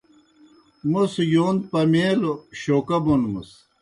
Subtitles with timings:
[0.91, 3.49] موْس یون پمَیلوْ شوکا بونمَس۔